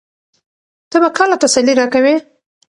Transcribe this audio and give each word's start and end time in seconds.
ته 0.89 0.97
به 1.01 1.09
کله 1.17 1.35
تسلي 1.43 1.73
راکوې؟ 1.79 2.15